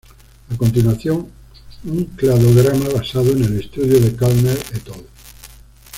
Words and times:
A 0.51 0.57
continuación 0.57 1.27
un 1.83 2.05
cladograma 2.05 2.89
basado 2.89 3.29
en 3.33 3.43
el 3.43 3.59
estudio 3.59 3.99
de 3.99 4.15
Kellner 4.15 4.57
"et 4.73 4.89
al. 4.89 5.05